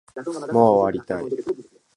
[0.51, 1.25] もう終わりたい